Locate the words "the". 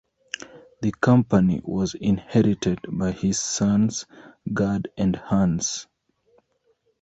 0.81-0.91